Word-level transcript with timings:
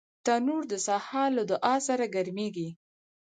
تنور 0.25 0.63
د 0.71 0.73
سهار 0.87 1.29
له 1.37 1.43
دعا 1.51 1.75
سره 1.87 2.05
ګرمېږي 2.15 2.69